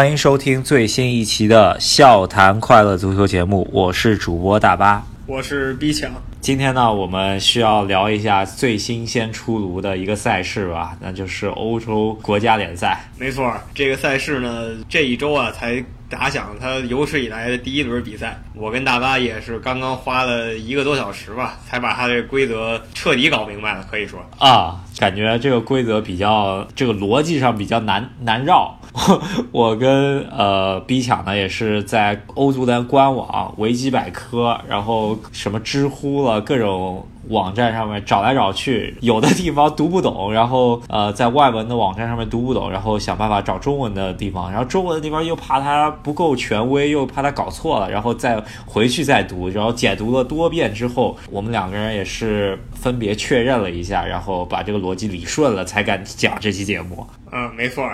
[0.00, 6.10] 欢迎收听最新一期的笑谈快乐足球节目，我是主播大巴，我是逼强。
[6.40, 12.98] 今天呢，我们需要聊一下最新鲜出炉的一个赛事吧，那就是欧洲国家联赛。
[13.18, 18.40] 没错，这个赛事呢，这一周啊才打响它有史以来的第一轮比赛。
[18.54, 28.79] 我跟大巴也是刚刚花了一个多小时吧，才把它这规则彻底搞明白了，可以说啊，感觉这个规则比较，这个逻辑上比较难难绕。
[28.92, 29.22] 我
[29.52, 57.06] 我跟呃 B 抢呢，也是在欧足联官网、维基百科，然后什么知乎了各种网站上面找来找去，有的地方读不懂，然后呃在外文的网站上面读不懂，然后想办法找中文的地方，然后中文的地方又怕它不够权威，又怕它搞错了，然后再回去再读，然后解读了多遍之后，我们两个人也是分别确认了一下，然后把这个逻辑理顺了，才敢讲这期节目。
[57.30, 57.88] 嗯，没错。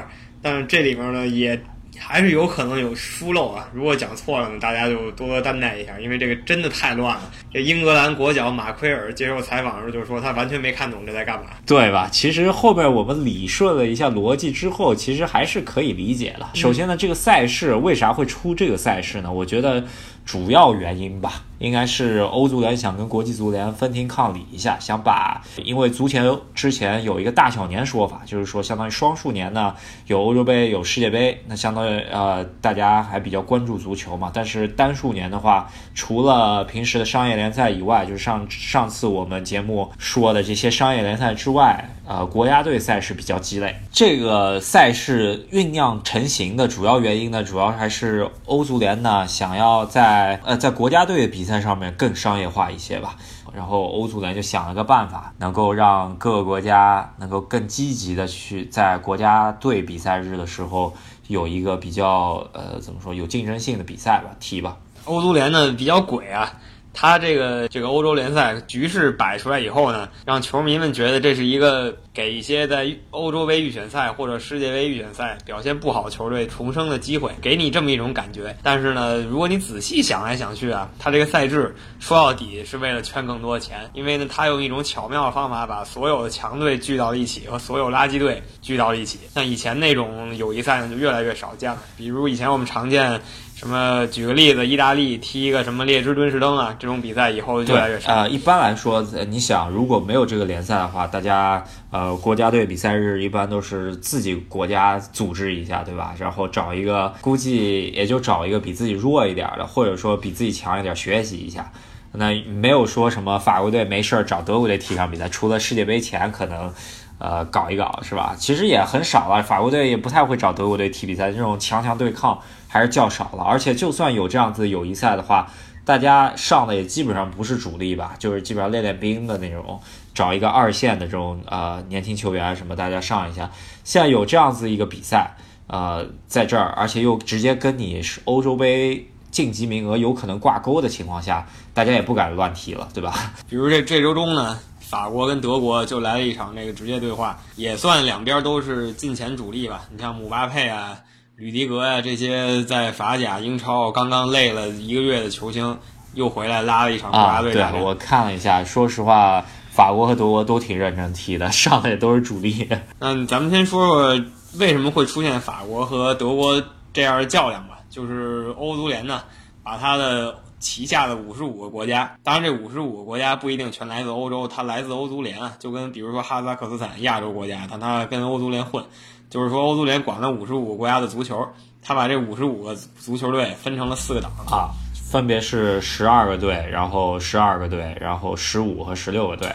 [0.46, 1.60] 但是这里面呢，也
[1.98, 3.68] 还是有可能有疏漏啊。
[3.74, 7.22] 如果讲错了呢，大家就多多担待一下，因为这个真的太乱了。
[7.52, 12.08] 这英格兰国脚马奎尔接受采访的时候就说，他完全没看懂这在干嘛，对吧？
[12.12, 16.46] 其实后面我们理顺了一下逻辑之后，其实还是可以理解的。
[16.54, 19.32] 首先呢，这个赛事为啥会出这个赛事呢？
[19.32, 19.82] 我觉得。
[20.26, 29.74] 主要原因吧，应该是欧足联想跟国际足联分庭抗礼一下，想把，因为足球之前有一个大小年说法，就是说相当于双数年呢，
[30.06, 34.30] 有欧洲杯，有世界杯，那相当于呃大家还比较关注足球嘛。
[34.32, 43.74] 但是单数年的话，除了平时的商业联赛以外，就是上上次我们节目说的这些商业联赛之外，呃国家队赛事比较鸡肋。
[43.90, 53.16] 这个赛事酝酿成型的主要原因呢，主要还是欧足联呢想要在呃，在国家队比赛上面更商业化一些吧。
[53.54, 60.92] 然后欧足联就想了个办法，能够让各个国家能够更积极的去在国家队比赛日的时候
[61.28, 64.76] 有一个比较呃怎么说有竞争性的比赛吧，踢吧。
[65.06, 66.52] 欧足联呢比较鬼啊。
[66.98, 78.56] 他这个这个欧洲联赛局势摆出来以后呢，让球迷们觉得这是一个给一些在欧洲杯预选赛或者世界杯预选赛表现不好球队重生的机会，给你这么一种感觉。
[78.62, 89.18] 但是呢，如果你仔细想来想去啊，他这个赛制说到底是为了圈更多的钱，因为呢，他用一种巧妙的方法把所有的强队聚到一起和所有垃圾队聚到一起。
[89.34, 91.82] 像以前那种友谊赛呢，就越来越少见了。
[91.98, 93.20] 比如以前我们常见。
[93.56, 94.06] 什么？
[94.08, 98.12] 举个例子，意大利踢一个什么列支敦士登啊，这种比赛以后越来越少。
[98.12, 99.00] 呃，一般来说，
[99.30, 106.14] 你想，如果没有这个联赛的话，大家呃呃国家队比赛日一般都是自己国家组织一下，对吧？
[106.18, 111.72] 然后找一个，估计也就找一个比自己弱一点的，或者说比自己强一点，学习一下。
[112.12, 116.72] 那没有说什么法国队没事儿找德国队踢场比赛，除了世界杯前可能。
[117.18, 118.36] 呃，搞一搞是吧？
[118.38, 122.38] 其实也很少了，法国队也不太会找德国队踢比赛，这种强强对抗
[122.68, 123.42] 还是较少了。
[123.42, 125.50] 而且就算有这样子友谊赛的话，
[125.86, 129.80] 大家上的也基本上不是主力吧，就是基本上练练兵的那种，
[130.12, 133.48] 找一个二线的这种呃年轻球员什么，大家上一下。
[133.84, 135.36] 现在有这样子一个比赛，
[135.68, 143.32] 呃，在这儿，而且又直接跟你是欧洲杯晋级名额有可能挂钩的情况下，大家也不敢乱踢了，对吧？
[143.48, 144.58] 比如这这周中呢？
[144.80, 149.82] 法国跟德国就来了一场这个直接对话，也算两边都是近前主力吧。
[149.90, 150.96] 你像姆巴佩啊、
[151.36, 155.78] 吕迪格呀这些在法甲、英超刚刚累了一个月的球星，
[156.14, 157.52] 又回来拉了一场国家队。
[157.52, 162.66] 对，我看了一下，说实话，法国和德国都挺认真踢的， 上的也都是主力。
[162.98, 164.24] 那咱们先说说
[164.58, 166.62] 为什么会出现法国和德国
[166.94, 167.80] 这样的较量吧。
[167.90, 169.22] 就是欧足联呢，
[169.62, 170.38] 把他的。
[170.58, 178.82] 旗下的五十五个国家，当然这五十五个国家不一定全来自欧洲，它来自欧足联啊，就跟比如说哈萨克斯坦亚洲国家，但它跟欧足联混，
[179.28, 181.46] 就是说欧足联管了五十五个国家的足球，
[181.82, 189.50] 他把这五十五个足球队分成了四个档啊，分别是十二个队，然后十二个队，然后十五和十六个队，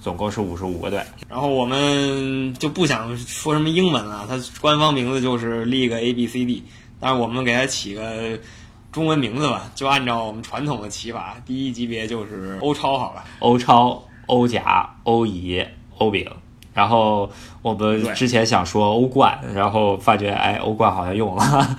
[0.00, 1.00] 总共是五十五个队。
[1.28, 6.64] 然后我们就不想说什么英文了，它官方名字就是 League A B C D，
[7.00, 8.38] 但是我们给它起个。
[8.92, 13.24] 中文名字吧，就按照我们传统的起法，第一级别就是欧超，好了？
[13.40, 15.66] 欧超、欧甲、欧乙、
[15.98, 16.24] 欧丙，
[16.74, 17.30] 然后
[17.62, 21.76] 我们之前想说欧冠，然后发觉哎，欧冠好像用了，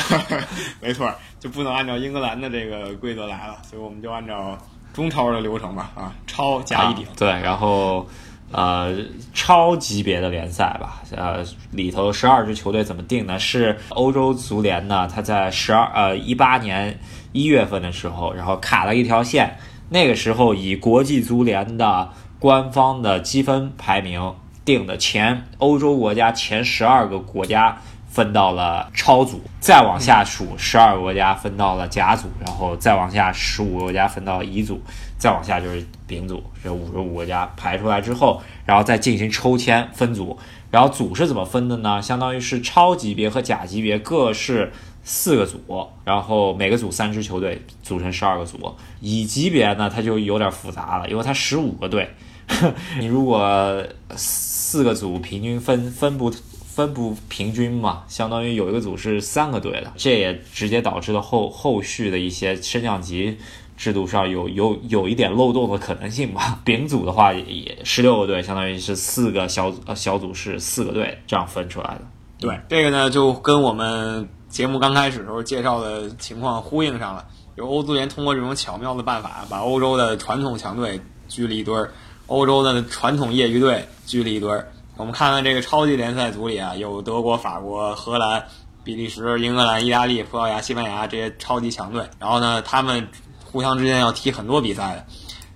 [0.82, 1.10] 没错，
[1.40, 4.58] 就不能按照英格兰的这个规则来了，所以我们就按照
[4.92, 8.06] 中超的流程吧，啊，超加一顶，对，然后。
[8.52, 8.94] 呃，
[9.32, 11.42] 超级别的联赛吧，呃，
[11.72, 13.36] 里头十二支球队怎么定呢？
[13.36, 15.08] 是欧洲足联呢？
[15.12, 16.96] 他在十二呃一八年
[17.32, 19.56] 一月份的时候，然后卡了一条线，
[19.88, 22.08] 那个时候以国际足联的
[22.44, 24.34] 官方的积分排名
[24.66, 34.78] 定的前欧洲国家前十二个国家分到了超组，再往下数十二个国家分到了甲组，然后再往下十五个国家分到了乙组，
[35.16, 40.38] 再往下就是丙组，这五十五个国家排出来之后，然后再进行抽签分组。
[40.70, 42.02] 然后组是怎么分的呢？
[42.02, 44.70] 相当于是超级别和甲级别各是
[45.02, 48.74] 四个组，然后每个组三支球队组成十二个组。
[49.00, 52.10] 乙级别呢，它就有点复杂了，因为它十五个队，
[52.98, 53.84] 你如果
[54.16, 63.38] 四个组平均分分不分不平均嘛，相当于有一个组是三个队的，这也直接导致了后后续的一些升降级。
[63.76, 66.60] 制度上有有有一点漏洞的可能性吧。
[66.64, 72.02] 丙组的话也十六个队，相当于是四个小组呃小组是四个队这样分出来的。
[72.38, 77.26] 对，这个呢就跟我们节目刚开始时候介绍的情况呼应上了。
[77.56, 81.92] 有欧足联通过这种巧妙的办法，把欧洲的传统强队聚了一堆儿，
[82.26, 84.68] 欧洲的传统业余队聚了一堆儿。
[84.96, 88.46] 我们看看这个超级联赛组里啊，有德国、法国、荷兰、
[88.82, 92.08] 比利时、英格兰、意大利、葡萄牙、西班牙这些超级强队。
[92.18, 93.08] 然后呢，他们。
[93.54, 95.06] 互相之间要踢很多比赛的，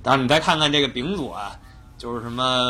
[0.05, 1.59] 当然你再看看这个丙组啊，
[1.97, 2.63] 就是什么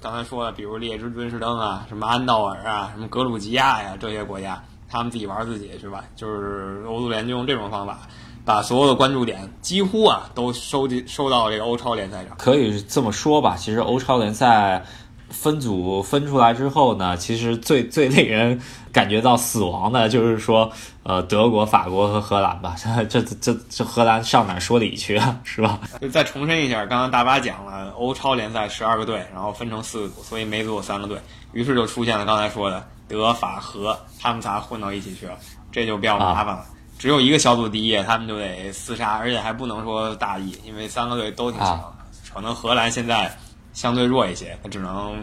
[0.00, 6.02] 刚才说的，比如列支敦士登啊，什么安道尔啊，什么格鲁吉亚呀这些国家，他们自己玩自己是吧？
[6.16, 8.00] 就是欧足联就用这种方法，
[8.44, 12.36] 把所有的关注点几乎啊都收集收到这个欧超联赛上。
[12.38, 14.84] 可以这么说吧，其实欧超联赛。
[15.32, 18.60] 分组分出来之后呢，其实最最令人
[18.92, 20.68] 感觉到死亡的就是说，
[21.04, 22.74] 呃，德国、法国和荷兰吧，
[23.08, 25.78] 这这这这荷兰上哪说理去啊， 是吧？
[26.12, 31.16] 再重申一下，刚刚大巴讲了，欧超联赛十二个队，然后分成四个组，所以每组有三个队，
[31.52, 35.38] 于是就出现了刚才说的德法荷，他们仨混到一起去了，
[35.70, 36.64] 这就比较麻烦了。
[37.00, 41.92] 只有一个小组第一，他们就得厮杀，而且还不能说大意，因为三个队都挺强，
[42.32, 43.34] 可能荷兰现在。
[43.72, 45.14] 相对弱一些，他只能，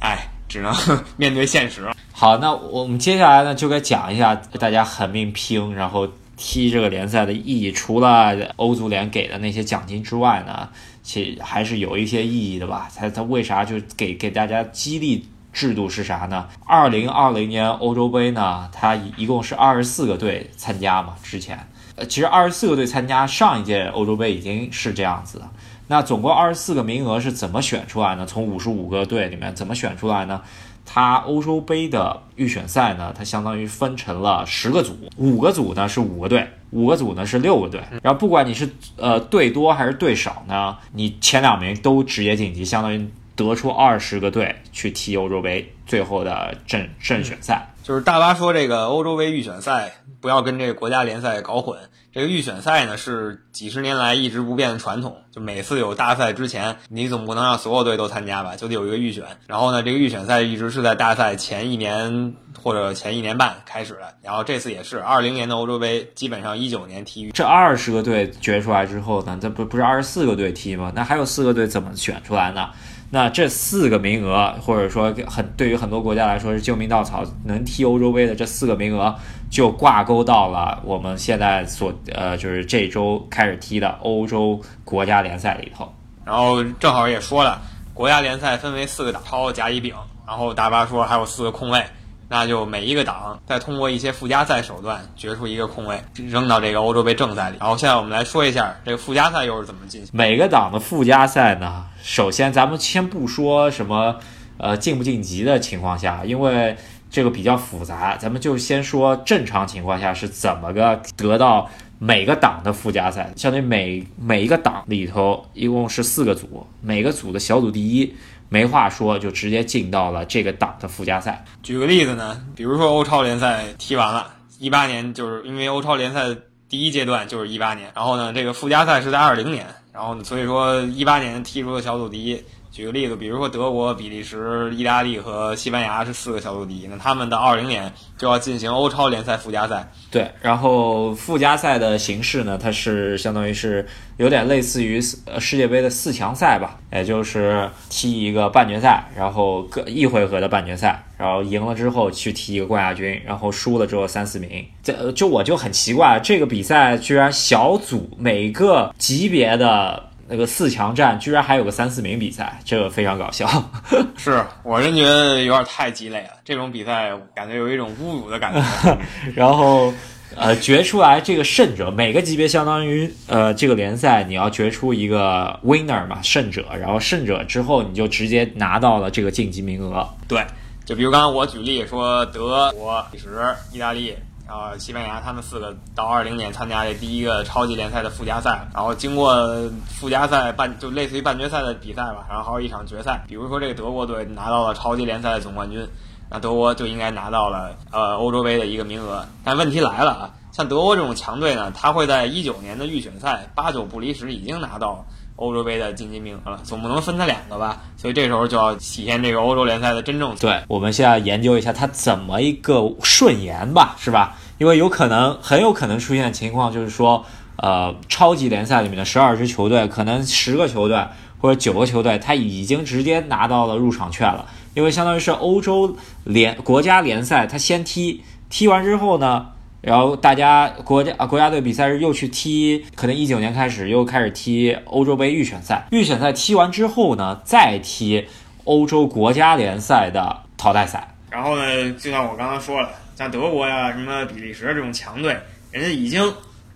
[0.00, 0.72] 哎，只能
[1.16, 1.90] 面对现实。
[2.12, 6.06] 好，那我们接下来呢，就该讲一下大家狠命拼，然后
[6.36, 7.72] 踢这个联赛的意义。
[7.72, 10.68] 除了欧足联给的那些奖金之外呢，
[11.02, 12.88] 其实还是有一些意义的吧？
[12.94, 15.26] 他他为啥就给给大家激励
[15.56, 16.46] 制度是啥呢？
[16.66, 21.14] 二零二零年欧洲杯呢，它一共是二十四个队参加嘛？
[21.22, 21.58] 之前，
[21.94, 25.48] 呃，其实二十四个队参加上一届欧洲杯已经是这样子的。
[25.86, 28.26] 那总共二十四个名额是怎么选出来呢？
[28.26, 30.42] 从五十五个队里面怎么选出来呢？
[30.84, 37.80] 它欧洲杯的预选赛呢，它相当于分成了十个组，五个组呢是五个队，五个组呢是六个队。
[38.02, 47.68] 然后不管你是呃队多还是队少呢，你前两名都直接晋级，相当于得出二十个队去踢欧洲杯最后的正正选赛。
[47.82, 51.78] 就是大巴说这个欧洲杯预选赛不要跟这个国家联赛搞混。
[52.12, 59.22] 这个预选赛呢是几十年来一直不变的传统，就每次有大赛之前，你总不能让所有队都参加吧，就得有一个预选。
[59.46, 64.14] 然后呢，这个预选赛一直是在大赛前一年或者前一年半开始的。
[64.22, 67.30] 然后这次也是二零年的欧洲杯，基本上一九年踢。
[67.32, 70.90] 这二十个队决出来之后呢，这不不是二十四个队踢吗？
[70.94, 72.70] 那还有四个队怎么选出来呢？
[73.10, 79.14] 那这四个名额，或者说很对于很多国家来说是救命稻草，能踢欧洲杯的这四个名额，
[79.48, 85.92] 就挂钩到了我们现在所呃，就是这周开始踢的欧洲国家联赛里头。
[86.24, 87.62] 然后正好也说了，
[87.94, 89.94] 国家联赛分为四个档，超、甲、乙、丙。
[90.26, 91.80] 然后大巴说还有四个空位。
[92.28, 97.56] 那就每一个党再通过一些附加赛手段决出一个空位，扔到这个欧洲杯正赛里。
[97.60, 100.10] 然后现在我们来说一下这个附加赛又是怎么进行。
[100.12, 104.16] 每个党的附加赛呢，首先咱们先不说什么
[104.58, 106.76] 呃晋不晋级的情况下，因为
[107.08, 113.32] 这个比较复杂，咱们就先说正常情况下是怎么个得到每个党的附加赛。
[113.36, 118.12] 相当于每每一个党里头一共是四个组，每个组的小组第一。
[118.48, 121.44] 没话说，就直接进到了这个档的附加赛。
[121.62, 126.24] 举个例子呢，比如说欧超联赛踢完了，一八年就是因为欧超联赛
[126.68, 132.42] 第一阶段就是一八年，然后呢，这个附加赛是在二零年，然后呢，所以说一八年踢出了小组第一。
[132.72, 139.90] 举个例子，比如说德国、比利时、意大利和西班牙是四个小组第一，那他们的二零年就要进行欧超联赛附加赛。
[140.10, 143.86] 对，然后附加赛的形式呢，它是相当于是
[144.16, 154.64] 有点类似于呃世界杯的四强赛吧，也就是踢一个半决赛，然后各一回合的半决赛，然后赢了之后去踢一个冠亚军，然后输了之后三四名。
[154.82, 160.02] 这就我就很奇怪，这个比赛居然小组每个级别的。
[160.28, 163.48] 那个四强战居然还有个三四名比赛，这个非常搞笑。
[164.18, 168.60] 是我真觉得有点太鸡肋了，这种比赛感觉有一种侮辱的感觉。
[169.36, 169.94] 然后，
[170.36, 176.64] 呃，决出来这个胜者，每个级别相当于呃这个联赛你要决出一个 winner 嘛，胜者。
[176.78, 180.08] 然后胜者之后你就直接拿到了这个晋级名额。
[180.28, 180.44] 对，
[180.84, 184.14] 就比如刚刚我举例说，德国、比利时、意大利。
[184.48, 189.44] 然后西班牙他们四个到二零年参加这第一个超级联赛的附加赛，然后经过
[189.88, 193.24] 附加赛半就类似于半决赛的比赛吧，然后还有一场决赛。
[193.26, 195.84] 比如说这个德国队拿到了超级联赛的总冠军，
[196.30, 199.26] 那德国就应该拿到了呃欧洲杯的一个名额。
[199.44, 205.04] 但问题来了啊，像德国这种强队呢，他会在一九年的预选赛八九不离十已经拿到。
[205.38, 207.82] 欧洲杯的晋级名额了，总不能分他两个吧？
[207.98, 210.34] 所以这时候就要体现这个欧洲联赛的真正。
[210.36, 214.34] 对，我们现在研究一下他怎么一个顺延吧，是吧？
[214.58, 217.24] 因为有可能，很有可能出现情况就是说，
[217.56, 221.06] 呃，超级联赛里面的十二支球队，可能十个球队
[221.40, 229.46] 或者九个球队，他已经直接拿到了入场券了，因为相当于是欧洲联国家联赛，他先踢，踢完之后呢？
[229.82, 235.86] 然后大家国家啊国家队比赛日又去踢，可能一九年开始又开始踢欧洲杯预选赛。
[235.92, 238.26] 预选赛踢完之后呢，再踢
[238.64, 241.14] 欧洲国家联赛的淘汰赛。
[241.30, 245.36] 然后呢，就像我刚刚说了，像德国呀、什么比利时这种强队，
[245.72, 246.32] 人家已经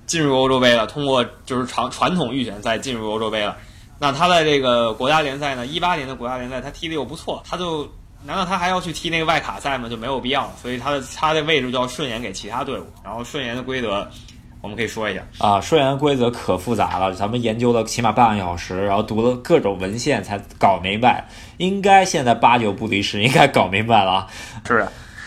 [0.07, 3.57] 进入欧洲杯了，通过就是传传统预选赛进入欧洲杯了。
[3.99, 7.89] 那他在这个国家联赛呢，一八年的国家联赛他踢的又不错，他就。
[8.23, 9.89] 难道他还要去踢那个外卡赛吗？
[9.89, 12.85] 就没有必要，所以他的他的位置就要顺延给其他队伍。
[13.03, 14.07] 然后顺延的规则，
[14.61, 15.59] 我们可以说一下啊。
[15.59, 21.27] 顺延的规则可复杂了，咱们研究了起码半个小时，然后读了各种文献才搞明白。
[21.57, 24.27] 应该现在八九不离十，应该搞明白了。
[24.67, 24.87] 是，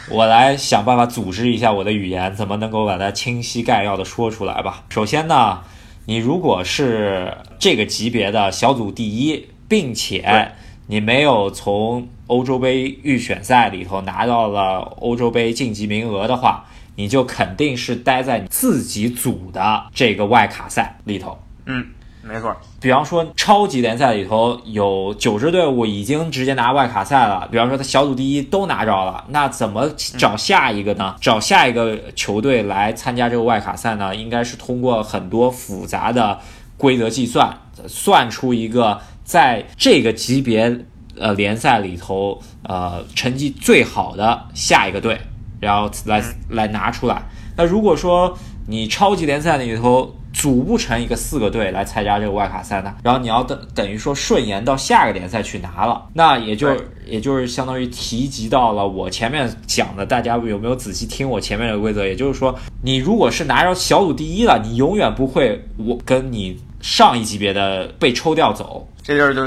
[0.09, 4.83] 我来想办法组织一下我的语言，怎么能够把它清晰概要的说出来吧。
[4.89, 5.61] 首先呢，
[6.05, 10.51] 你如果是这个级别的小组第一，并且
[10.87, 21.39] 你没有从欧洲杯预选赛里头拿到了欧洲杯晋级名额的话，你就肯定是待在你自己组的这个外卡赛里头。
[21.65, 21.87] 嗯，
[22.23, 22.55] 没错。
[22.79, 31.15] 比方说超级联赛里头有九支队伍已经直接拿外卡赛了，比方说他小组第一都拿着了，那怎么找下一个呢？
[31.19, 34.15] 找下一个球队来参加这个外卡赛呢？
[34.15, 36.39] 应该是通过很多复杂的
[36.77, 40.85] 规则计算，算出一个在这个级别。
[41.15, 45.21] 呃，联赛里头，呃，成绩最好的下一个队，
[45.59, 47.21] 然后来来拿出来。
[47.55, 48.35] 那如果说
[48.67, 56.75] 你超级联赛里头组不成一个四个队来参加这个外卡赛呢，然后你要等等于说顺延到下个联赛去拿了，那也就
[57.05, 62.05] 也就是相当于提及到了我前面讲的，大家有没有仔细听我前面的规则？
[62.05, 69.41] 也就是说，你如果是拿着小组第一了，你永远不会我跟你上一级别的被抽调走，这地儿就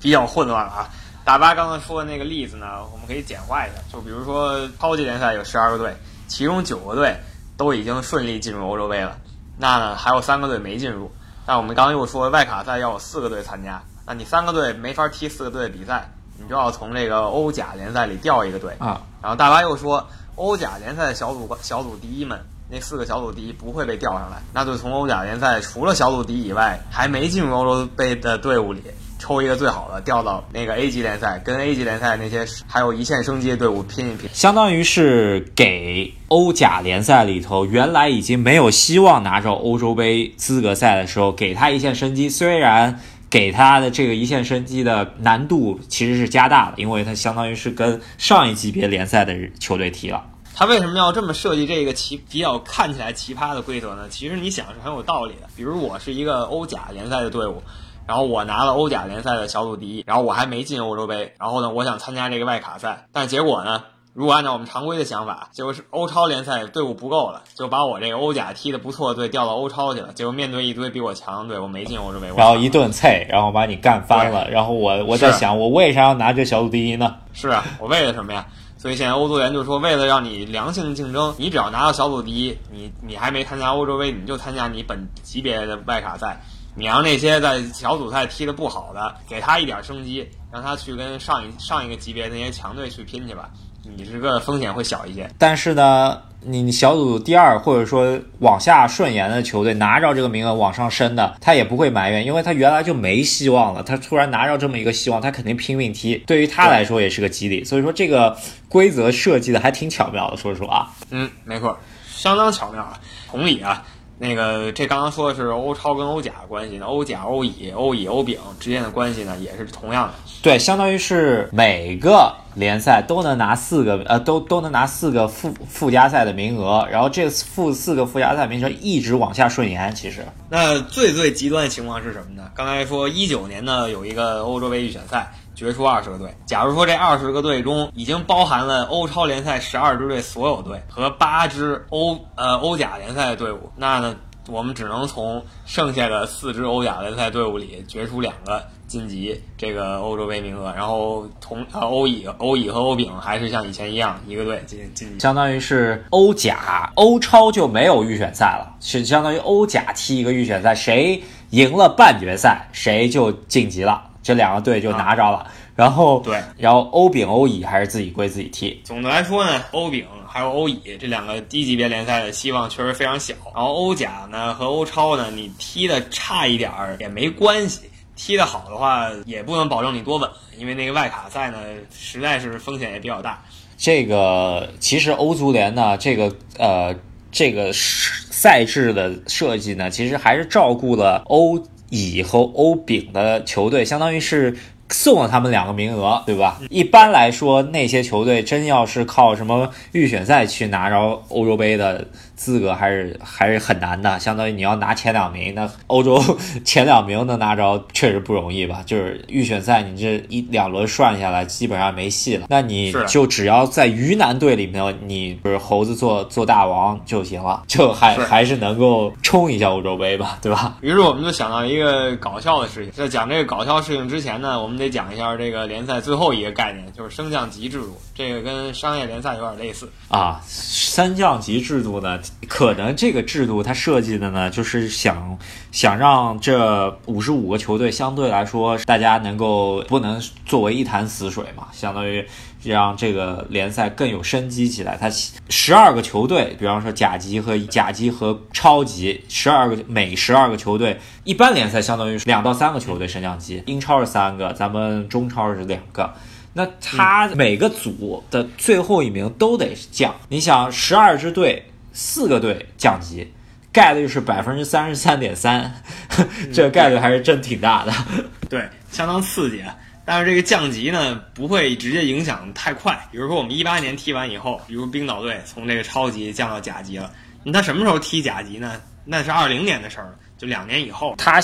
[0.00, 0.88] 比较混乱了啊。
[1.22, 5.94] 大巴刚才说的那个例子呢，我们可以简化一下，就比如说超级联赛有十二个队，
[6.26, 7.14] 其中九个队
[7.58, 9.16] 都已经顺利进入欧洲杯了，
[9.60, 11.12] 那呢还有三个队没进入。
[11.46, 19.00] 但我们刚刚又说外卡赛要有四个队参加，那你三个队没法踢四个队的比赛，你就要从这个欧甲联赛里调一个队啊。
[19.20, 28.82] 然后大巴又说，欧甲联赛小组小组第一们那四个小组第一不会被调上来，那就从欧甲联赛除了小组第一以外还没进入欧洲杯的队伍里。
[29.20, 42.30] 抽一个最好的调到那个 A 级联赛，跟 A 级联赛那些还有一线生机的队伍拼一拼，相当于是给欧甲联赛里头原来已经没有希望拿着欧洲杯资格赛的时候，给他一线生机。
[42.30, 42.98] 虽然
[43.28, 50.24] 给他的这个一线生机的难度其实是加大了，因为他相当于是跟上一级别联赛的球队踢了。
[50.54, 54.08] 他为什么要这么设计这个奇比较看起来奇葩的规则呢？
[54.08, 55.48] 其实你想是很有道理的。
[55.54, 57.62] 比如我是一个欧甲联赛的队伍。
[58.10, 77.14] 然后我拿了欧甲联赛的小组第一，然后我还没进欧洲杯，然后呢，我想参加这个外卡赛，但结果呢，如果按照我们常规的想法，就是欧超联赛队伍不够了，就把我这个欧甲踢的不错的队调到欧超去了，结果面对一堆比我强的队，我没进欧洲杯，然后一顿菜，然后把你干翻了，然后我我在想，我为啥要拿这小组第一呢？
[77.32, 78.44] 是啊，我为了什么呀？
[78.76, 86.40] 所以现在欧足联就说，为了让你良性竞争，你只要拿到小组第一，你你还没参加欧洲杯，你就参加你本级别的外卡赛。
[86.80, 93.50] 你让那些在小组赛踢得不好的，给他一点生机，让他去跟上一上一个级别那些强队去拼去吧。
[93.82, 95.30] 你这个风险会小一些。
[95.36, 103.82] 但是呢，你小组第二或者说往下顺延的球队拿着这个名额往上升的，他也不会埋怨，因为他原来就没希望了。
[103.82, 107.62] 他突然拿着这么一个希望，他肯定拼命踢，对于他来说也是个激励。
[107.62, 108.34] 所以说这个
[108.70, 110.90] 规则设计的还挺巧妙的，说实话。
[111.10, 112.98] 嗯，没错，相当巧妙啊。
[113.30, 113.84] 同理啊。
[114.22, 120.14] 那个，这刚刚说的是欧超跟欧甲关系呢，欧甲、欧乙、欧乙、欧丙之间的关系呢，也是同样的。
[120.42, 129.94] 对，相当于是每个联赛都能拿四个，呃，都都能拿四个附附加赛的名额，然后这附四个附加赛名额一直往下顺延。
[129.94, 132.50] 其实，那最最极端的情况是什么呢？
[132.54, 135.32] 刚才说一九年呢有一个欧洲杯预选赛。
[135.60, 136.34] 决出二十个队。
[136.46, 144.16] 假如说这二十个队中已经包含了欧超联赛十二支队所有队和八支欧呃欧甲联赛的队伍，那呢，
[144.48, 155.20] 我们只能从剩下的四支欧甲联赛队伍里决出两个晋级这个欧洲杯名额，然后同呃欧乙、欧乙和欧丙还是像以前一样一个队进晋级。
[155.20, 165.46] 相当于是欧甲、欧超就没有预选赛了，是相当于欧甲踢一个预选赛，谁赢了半决赛，谁就晋级了，这两个队就拿着了。
[165.76, 168.78] 然后对，然后欧丙、欧乙还是自己归自己踢。
[168.84, 173.34] 总的来说呢，欧丙还有欧乙这两个低级别联赛的希望确实非常小。
[173.54, 177.80] 然后欧甲呢和欧超呢，你踢的差一点儿也没关系，
[178.14, 181.58] 踢得好的话也不能保证你多稳，因为那个外卡赛呢
[181.90, 183.42] 实在是风险也比较大。
[183.78, 186.94] 这个其实欧足联呢，这个呃
[187.32, 191.58] 这个赛制的设计呢，其实还是照顾了欧
[191.90, 194.56] 乙和欧丙的球队，相当于是。
[194.92, 196.60] 送了他们两个名额，对吧？
[196.68, 202.04] 一般来说，那些球队真要是靠什么预选赛去拿着欧洲杯的
[202.40, 204.18] 资格，还是还是很难的。
[204.18, 206.18] 相当于你要拿前两名，那欧洲
[206.64, 208.82] 前两名能拿着，确实不容易吧？
[208.84, 212.46] 就是预选赛，你这一两轮涮下来，基本上没戏了。
[212.48, 220.78] 那你就只要在鱼腩队里面，你不是猴子做做大王就行了， 就还还是能够冲一下欧洲杯吧，对吧？
[220.80, 224.80] 于是我们就想到一个搞笑的事情，在讲这个搞笑事情之前呢，我们。
[224.80, 228.00] 得讲一下这个联赛最后一个概念，就是升降级制度。
[228.14, 230.40] 这个跟商业联赛有点类似啊。
[230.46, 232.18] 三降级制度呢，
[232.48, 235.38] 可能这个制度它设计的呢，就是想
[235.70, 242.26] 想让这五十五个球队相对来说，大家能够不能作为一潭死水嘛，相当于。
[242.62, 244.94] 让这个联赛更有生机起来。
[244.94, 245.10] 它
[245.48, 256.12] 十二个球队，比方说甲级和甲级和超级，十二个每十二个球队，一般联赛相当于两到三个球队升降级，英超是三个，咱们中超是两个。
[256.52, 260.14] 那它每个组的最后一名都得降。
[260.28, 263.32] 你想，十二支队，四个队降级，
[263.72, 265.82] 概率是百分之三十三点三，
[266.52, 267.92] 这概率还是真挺大的。
[268.48, 269.62] 对，相当刺激。
[270.04, 272.98] 但是这个降级呢，不会直接影响太快。
[273.12, 277.08] 比如说我们一八年踢完以后，比如冰岛队从这个超级降到甲级了，
[277.44, 278.80] 那他什么时候踢甲级呢？
[279.04, 281.14] 那是二零年的事儿，就两年以后。
[281.16, 281.40] 他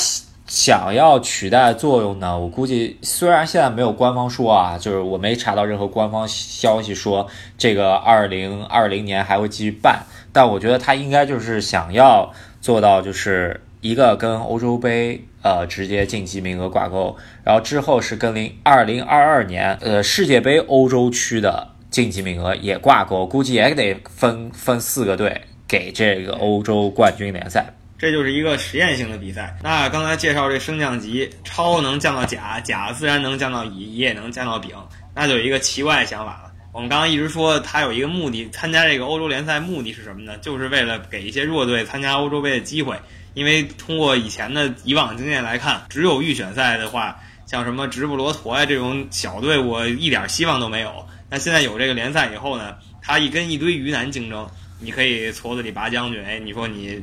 [0.47, 10.05] 想要取代作用呢，我估计虽然现在没有官方说啊，就是我没查到任何官方消息说这个二零二零年还会继续办，
[10.37, 13.59] 但我觉得他应该就是想要做到就是。
[13.83, 27.65] 一个跟欧洲杯呃直接晋级名额挂钩，然后之后是跟零二零二二年呃世界杯欧洲区的晋级名额也挂钩，估计也得分分四个队给这个欧洲冠军联赛。
[27.97, 29.57] 这就是一个实验性的比赛。
[29.63, 34.71] 那刚才介绍这升降级，超能降到甲，甲自然能降到乙，乙也能降到丙，
[35.15, 36.46] 那就有一个奇怪的想法了。
[36.77, 40.37] 我们刚刚一直说他有一个目的，参加这个欧洲联赛目的是什么呢？
[40.43, 43.01] 就是为了给一些弱队参加欧洲杯的机会。
[43.33, 51.07] 因为通过以前的以往经验来看，只有预选赛的话，像什么直布罗陀呀这种小队伍一点希望都没有。
[51.31, 54.47] 那现在有这个联赛以后呢，他一跟一堆鱼腩竞争，
[54.79, 56.23] 你可以矬子里拔将军。
[56.23, 57.03] 哎，你说你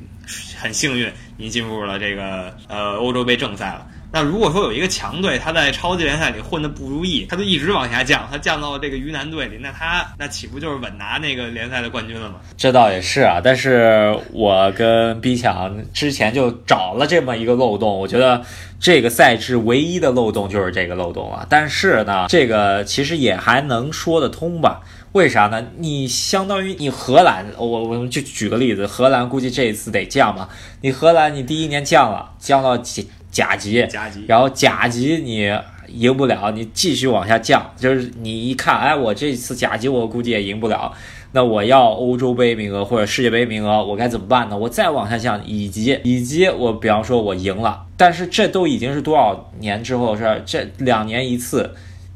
[0.55, 3.87] 很幸运，你进入了这个呃欧洲杯正赛了。
[4.15, 12.35] 那如果说有一个强队，他在超级联赛里混的不如意，他就一直往下降，他降到了这个鱼腩队里，那他那岂不就是稳拿那个联赛的冠军了吗？
[12.55, 18.39] 这倒也是啊，但是我跟 B 强之前就找了这么一个漏洞，我觉得
[18.79, 21.47] 这个赛制唯一的漏洞就是这个漏洞了。
[21.49, 24.81] 但是呢，这个其实也还能说得通吧？
[25.13, 25.65] 为啥呢？
[25.77, 30.49] 你相当于你荷兰，我我们就举个例子，荷兰估计这一次得降嘛。
[30.81, 33.07] 你荷兰，你第一年降了，降到几？
[33.31, 35.51] 甲级，甲级，然后甲级你
[35.87, 40.93] 赢不了，你继续往下降，就是你一看，哎，我这次甲级我估计也赢不了，
[41.31, 44.55] 那我要欧洲杯名额或者世界杯名额，我该怎么办呢？
[44.55, 51.73] 我再往下降乙级，乙级我比方说我赢了，但是这都已经是多少年之后的事儿，这两年一次。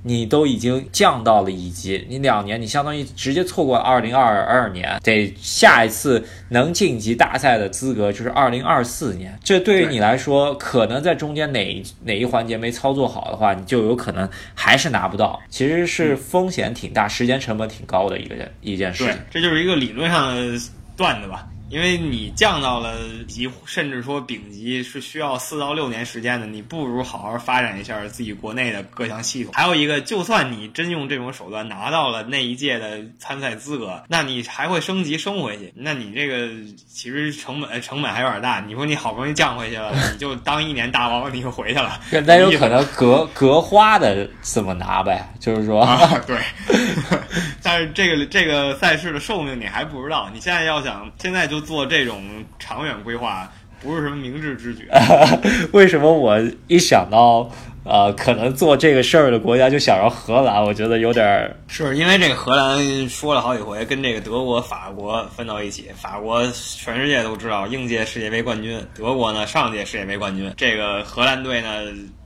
[0.08, 9.38] 你都已经降到了乙级，你两年，你相当于直接错过二零二二年，得下一次能晋级大赛的资格就是二零二四年。
[9.44, 15.38] 这对于你来说，可能在中间哪哪一环节没操作好的话，你就有可能还是拿不到。
[15.50, 19.14] 其实是风险挺大，时间成本挺高的一个一件事情。
[19.30, 20.58] 这就是一个理论上的
[20.96, 21.46] 段子吧。
[21.70, 29.54] 因为你降到了级，甚至说丙级是需要四到六年时间的，你不如好好发展一下自己国内的各项系统。
[29.54, 36.50] 还有一个，就算你真用这种手段拿到了那一届的参赛资格，那你还会升级升回去，那你这个
[36.88, 38.62] 其实成本成本还有点大。
[38.62, 46.38] 你说你好不容易降回去了， 你就当一年大王，你就回去了，那有可能隔隔花的这么拿呗，就是说，啊、对。
[47.70, 52.24] 但是这个这个赛事的寿命你还不知道，你现在要想现在就做这种
[52.58, 53.52] 长远规划，
[53.82, 54.88] 不是什么明智之举。
[55.74, 57.52] 为什么我一想到
[57.84, 60.64] 呃可能做这个事儿的国家就想到荷兰？
[60.64, 65.90] 我觉得有点儿是因为这个荷兰说了好几回，跟这个德国、法国分到一起。
[65.94, 71.82] 法国全世界都知道应届世界杯冠军，德国呢上届世界杯冠军，这个荷兰队呢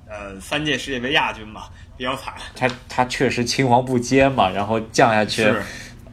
[0.08, 1.68] 呃三届世界杯亚军吧。
[2.02, 5.62] 比较惨，他他确实青黄不接嘛，然后降下去，是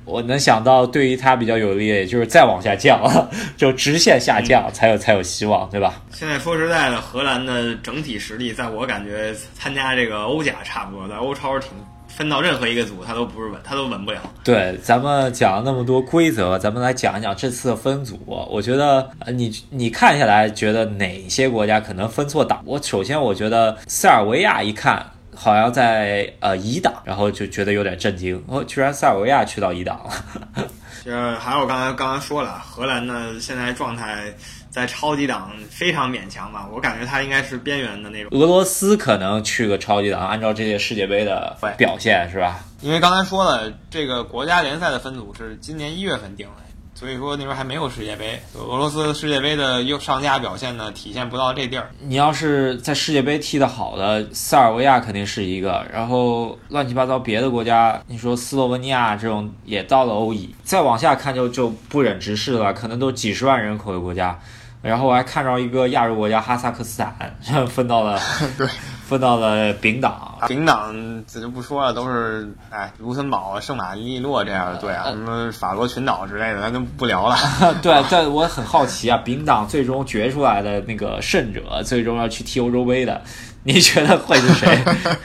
[0.05, 3.01] 我能想到对于他比较有利，也就是再往下降，
[3.57, 5.95] 就直线下降才有、才有希望，对吧？
[6.13, 11.71] 现在说实在的，荷兰的整体实力，在我感觉参加这个欧甲差不多，在欧超挺
[12.07, 14.21] 分到任何一个组，他都不是稳，他都稳不了。
[14.45, 18.21] 对，咱们讲了那么多规则，咱们来讲一讲这次的分组。
[18.27, 22.61] 我觉得，呃，你你看下来，觉得哪些国家可能分错档？
[22.67, 25.03] 我首先我觉得塞尔维亚一看。
[25.41, 30.65] 好像在呃乙档，然后就觉得有点震惊，哦，居然塞尔维亚去到乙档了。
[31.05, 34.25] 就是还有刚才刚刚说了，荷兰呢现在状态
[34.69, 38.31] 在超级档非常勉强吧，我感觉他应该是边缘的那种。
[38.33, 42.59] 俄罗斯可能去个超级档，按照这届世界杯的表现是吧？
[42.83, 46.68] 因为刚才说了，这个国家联赛的分组是今年一月份定的。
[46.99, 51.89] 所以说那边还没有世界杯，俄罗斯世界杯的又上佳表现呢，体现不到这地儿。
[52.01, 64.37] 你要是在世界杯踢得好的，塞尔维亚肯定是一个，然后乱七八糟别的国家，你说斯洛文尼亚这种也到了欧乙，再往下看就就不忍直视了，可能都几十万人口的国家。
[64.81, 68.19] 然后我还看着一个亚洲国家哈萨克斯坦分到了，
[68.57, 68.67] 对，
[69.09, 70.39] 分到了丙档。
[70.47, 70.95] 丙档
[71.27, 77.37] 这就不说了，都是哎卢森堡、圣马力诺这样的队啊，什么法国群岛之类的，咱就不聊了。
[77.83, 83.21] 对，但我很好奇啊，丙档最终决出来的那个胜者，最终要去踢欧洲杯的，
[83.65, 84.85] 你觉得会是谁？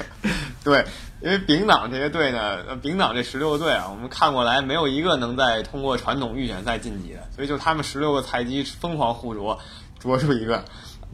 [0.63, 0.83] 对。
[1.23, 9.57] 因为丙档这些队呢，丙档这十六个队啊，我们看过来没有一个能在通过传统预选赛晋级的，所以就他们十六个菜鸡疯狂互啄，
[9.99, 10.65] 啄出一个。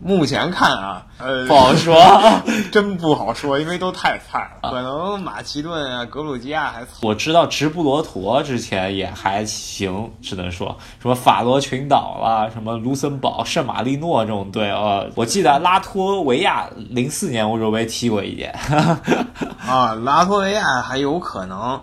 [0.02, 1.96] 目前看啊，呃，不好说，
[2.72, 4.72] 真不好说，因为都太菜了。
[4.72, 18.46] 可能马其顿啊、格鲁吉亚还我知道直布罗陀之前也还行，只能说什么法罗群岛啦、什么卢森堡、圣马力诺这种队啊，我记得拉脱维亚零四年欧洲杯踢过一届。
[19.68, 21.82] 啊，拉脱维亚还有可能。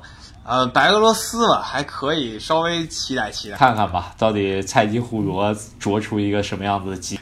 [0.48, 7.18] 呃，白俄罗斯吧，还可以稍微期待期待，看看吧，到底菜鸡互啄啄出一个什么样子的鸡？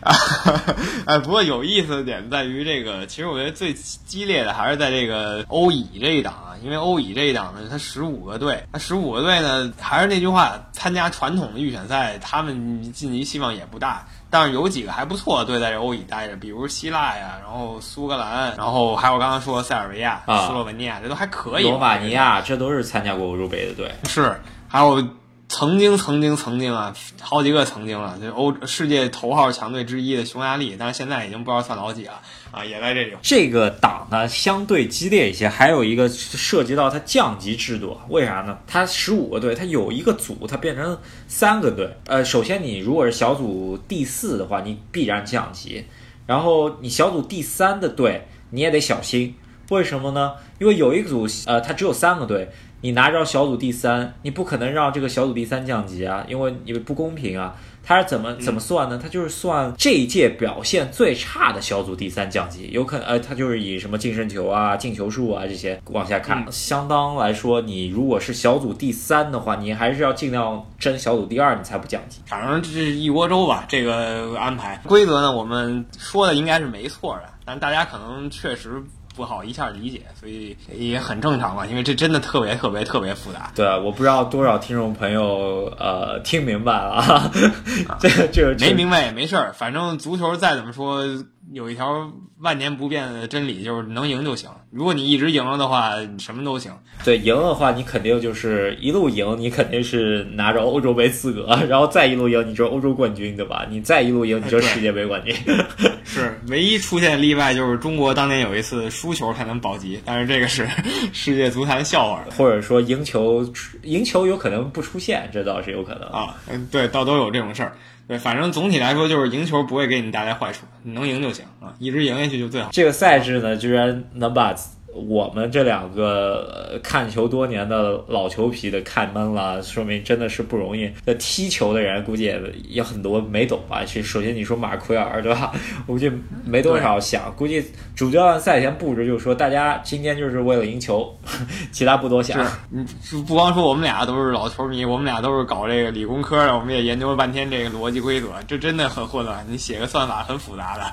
[1.07, 14.07] 哎，不过有意思的点在于这个，其实我觉得最激烈的还是在这个欧乙这一档啊，因为欧乙这一档呢，它十五个队，那十五个队呢，还是那句话，参加传统的预选赛，他们晋级希望也不大。
[14.35, 21.69] 但是有几个还不错的队在这欧乙待着，比如希腊呀，然后苏格兰，然后还有刚刚说的塞尔维亚、斯洛文尼亚，这都还可以。
[21.71, 23.89] 罗马尼亚，这都是参加过欧洲杯的队。
[24.09, 25.01] 是，还有
[25.49, 33.13] 曾经、曾经、曾经啊，好几个曾经了，就欧世界头号强队之一的匈牙利，但是现在已经不知道算老几了啊，也在这里。
[33.23, 38.59] 这个档呢相对激烈一些，还有一个涉及到它降级制度，为啥呢？
[38.67, 41.95] 它十五个队，它有一个组，它变成三个队。
[42.07, 45.85] 呃，首先你如果是小组第四的话，你必然降级。
[46.27, 49.37] 然后你小组第三的队，你也得小心。
[49.71, 50.33] 为什么呢？
[50.59, 52.51] 因为有一组，呃，它只有三个队。
[52.85, 57.57] 你拿着小组第三，你不可能让这个小组第三降级啊，因为你不公平啊。
[57.83, 59.01] 他是怎么怎么算呢？
[59.03, 66.45] 他就是算这一届表现最差的小组第三降级，有可能呃，他就是以什么净胜球啊、进球数啊这些往下看。
[66.53, 72.21] 相当来说，你如果是小组第三的话，你还是要尽量争小组第二，你才不降级。
[72.27, 78.83] 反正这是一锅粥吧，这个安排规则呢，我们说的应该是没错的，但大家可能确实。
[79.15, 83.53] 不好一下理解，所以也很正常嘛，因为这真的特别特别特别复杂。
[83.55, 87.31] 对，我不知道多少听众朋友呃听明白了，
[88.01, 91.05] 这个这个没明白也没事儿，反正足球再怎么说，
[91.53, 94.51] 有一条万年不变的真理，就是能赢就行。
[94.71, 96.73] 如果你一直赢了的话，什么都行。
[97.05, 103.67] 对，赢的话，你肯定就是一路赢，你肯定是拿着欧洲杯资格，然后再一路赢，你就是欧洲冠军，对吧？
[103.69, 105.35] 你再一路赢，你就是世界杯冠军。
[106.05, 110.69] 是，唯一出现例外就是中国当年有一次输球才能保级，但是这个是
[111.13, 112.33] 世界足坛笑话了。
[112.37, 113.47] 或者说赢球，
[113.83, 116.37] 赢球有可能不出现，这倒是有可能啊。
[116.49, 117.77] 嗯，对，倒都有这种事儿。
[118.07, 122.69] 对，反正总体来说就是赢球不会给你带来坏处，你能赢就行啊，一直赢下去就最好。
[122.73, 124.55] 这个赛制呢，居然能把。
[124.95, 130.89] 我们这两个看球多年的老球皮的看懵了，说明真的是不容易。
[131.05, 133.85] 那踢球的人估计也也很多没懂吧？
[133.85, 135.53] 其实首先你说马奎尔对吧？
[135.87, 136.09] 我 估计
[136.45, 137.35] 没多少想。
[137.35, 137.65] 估计
[137.97, 141.13] 主教练赛前布置就是说，大家今天就是为了赢球，
[141.73, 142.41] 其他不多想。
[142.71, 142.87] 嗯，
[143.27, 149.45] 不光说我们俩都是老球迷，我们俩都是搞这个理工科的，我们也研究了半天这个逻辑规则，这真的很混乱。
[149.49, 150.85] 你写个算法很复杂的。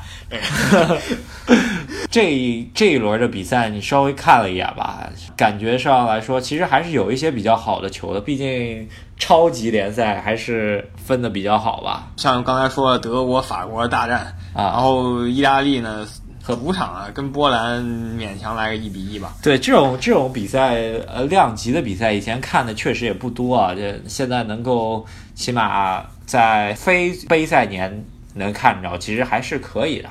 [2.09, 3.90] 这 这一轮的比赛你。
[3.91, 8.21] 稍微看了一眼吧，感觉上来说，其实还是有一些比较好的球的。
[8.21, 12.07] 毕竟超级联赛还是分的比较好吧。
[12.15, 16.07] 像刚才说的德国、法国大战啊，然后意大利呢
[16.41, 19.33] 和五场啊，跟波兰勉强来个一比一吧。
[19.43, 20.75] 对这种这种比赛，
[21.13, 23.75] 呃，量级的比赛，以前看的确实也不多啊。
[23.75, 30.07] 这现在能够起码在非杯赛年能看着，其实还是可以的。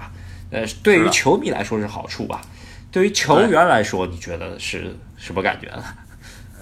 [0.50, 2.42] 呃，对于球迷来说是好处吧。
[2.92, 5.84] 对于球员来说，你觉得是什么感觉呢？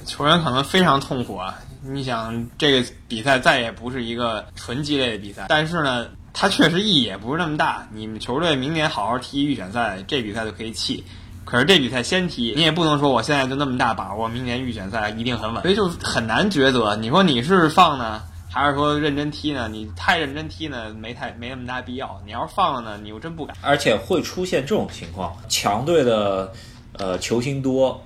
[0.04, 1.58] 球员可能非常痛苦啊！
[1.82, 7.86] 你想，这个比赛再也不是一个纯鸡肋的比赛，但是呢，它确实意义也不是那么大。
[7.92, 11.04] 你们球队明年好好踢预选赛，这比赛就可以弃。
[11.44, 16.96] 可是这比赛先踢，你也不能说我现在就那么大把握，明年预选赛一定很稳，所以就很难抉择。
[16.96, 18.22] 你说你是放呢？
[18.50, 19.68] 还是说认真踢呢？
[19.68, 22.20] 你太认真踢呢，没太没那么大必要。
[22.24, 23.56] 你要是放了呢，你又真不敢。
[23.60, 26.52] 而且会出现这种情况：强队的
[26.94, 28.02] 呃球星多，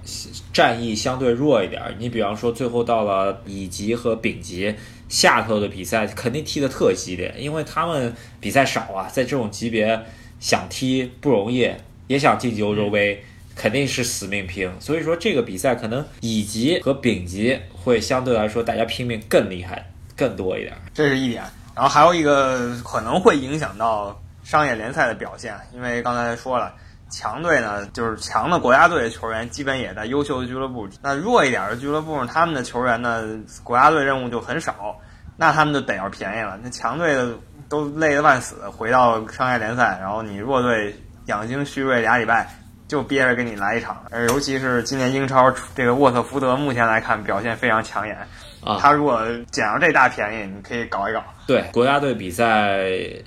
[0.53, 1.81] 战役相对弱一点。
[1.99, 4.75] 你比方说，最后到了乙级和丙级
[5.09, 9.99] 下头的比赛，肯定踢得特激烈，因为他们比赛少啊，在这种级别
[10.41, 11.71] 想踢不容易，
[12.09, 13.25] 也想晋级欧洲杯，
[13.55, 14.69] 肯定是死命拼。
[14.81, 19.92] 所以说，这个比赛可能乙级和丙级会相对来说大家拼命更厉害。
[20.17, 21.43] 更多一点，这是一点。
[21.75, 26.75] 然后还有一个可能会影响到商业联赛的表现，因为刚才说了，
[27.11, 33.25] 强队呢就是强的国家队的球员基本也在优秀的俱乐部，那弱一点的俱乐部，他们的球员呢
[33.65, 34.99] 国家队任务就很少，
[35.37, 36.59] 那他们就得要便宜了。
[36.63, 37.35] 那强队的
[37.71, 40.95] 都累得半死，回到商业联赛，然后你弱队
[41.27, 42.55] 养精蓄锐俩礼拜，
[42.87, 44.05] 就憋着给你来一场。
[44.11, 48.29] 而尤其是今年英超这个沃特福德，目前来看表现非常抢眼。
[48.65, 49.21] 啊，他如果
[49.51, 51.23] 捡着这大便宜，你可以搞一搞。
[51.47, 52.79] 对，国家队比赛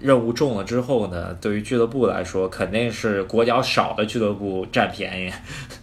[0.02, 5.32] 任务重了之后呢，对于俱乐部来说，肯定是国脚少的俱乐部占便宜。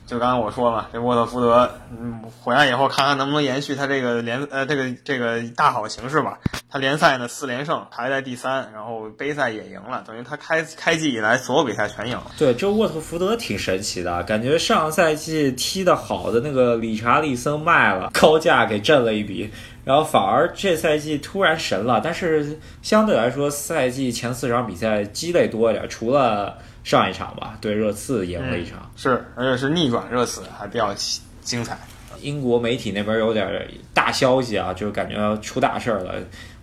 [0.07, 6.39] 就刚刚我说嘛，这沃特福德，嗯，回来以后看看能不能延续他这个联呃这个这个大好形势吧。
[6.69, 12.33] 他联赛呢四连胜，排在第三，然后杯赛也赢了，等于他开开季以来所有比赛全赢了。
[12.39, 19.51] 对，这沃特福德挺神奇的，感觉上赛季踢得好的那个理查利森卖了，高价给挣了一笔。
[19.85, 30.95] 然后反而这赛季突然神了，但是相对来说，赛季前四场比赛鸡肋多一点，除了上一场吧，对热刺赢了一场，是而且是逆转热刺，还比较
[31.43, 31.79] 精彩。
[32.21, 33.49] 英国媒体那边有点
[33.95, 36.15] 大消息啊，就是感觉要出大事儿了。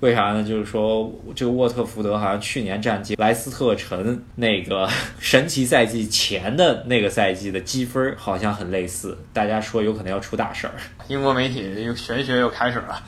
[0.02, 0.44] 为啥呢？
[0.44, 4.88] 就是说这个沃特福德好像去年战绩莱斯特城那个
[5.20, 10.74] 神奇赛季前的那个赛季的积分好像很类似，大家说有可能要出大事儿。
[11.10, 13.04] 英国媒体又玄学又开始了。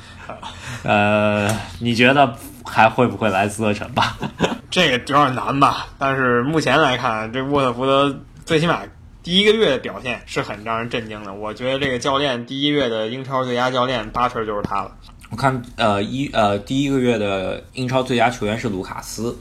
[0.84, 1.50] 呃，
[1.80, 4.18] 你觉得还会不会莱斯特城吧？
[4.70, 5.88] 这个有点难吧。
[5.98, 8.82] 但是目前来看，这沃特福德最起码。
[9.24, 14.92] 第一个月的表现是很让人震惊的，我觉得这个教练第一月的英超最佳教练八成就是他了。
[15.30, 19.38] 我看呃一呃第一个月的英超最佳球员是卢卡斯，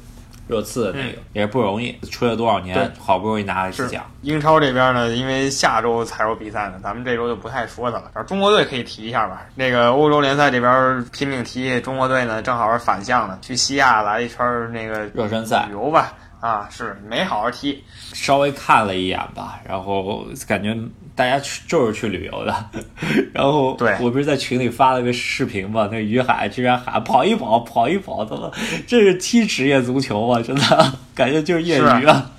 [0.46, 4.04] 热刺的那个也是不容易，吹了多少年，好不容易拿了一次奖。
[4.22, 8.10] 英超这边呢，因为下周才有比赛呢，咱们这周就不太说他了。
[8.14, 16.12] 然后中国队可以提一下吧，那个欧洲联赛这边拼命踢，中国队呢正好是反向的，去西亚来一圈那个热身赛旅游吧。
[16.40, 20.74] 啊，是没好好踢，稍微看了一眼吧，然后感觉
[21.14, 22.70] 大家去就是去旅游的，
[23.34, 28.50] 然后对我不是在群里发了个视频嘛，那于海居然喊跑一跑，跑一跑，他妈
[28.86, 32.30] 这是踢职业足球啊，真的感觉就是业余啊。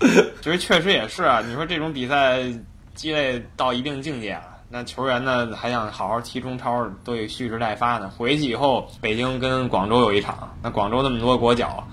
[0.41, 2.39] 就是确实也是啊，你说这种比赛
[2.95, 8.09] 积累到一定境界了，那球员呢还想好好踢中超，都得蓄势待发呢。
[8.17, 11.87] 回去以后，北京跟广州有一场，那广州那么多国脚。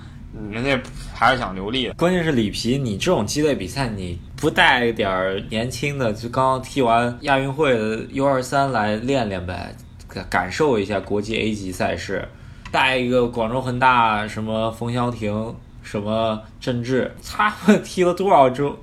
[0.51, 0.81] 人家
[1.15, 1.91] 还是想留力。
[1.97, 9.75] 关键是里皮，你这种激烈比赛，你不带点儿年轻的，就刚刚踢完亚运会的 U 二三来练练呗，
[10.07, 12.29] 感感受一下国际 A 级赛事，
[12.71, 18.79] 带一个广州恒大什么冯潇霆什么郑智，他们踢了多少周？